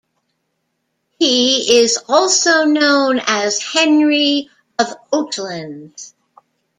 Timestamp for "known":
2.63-3.21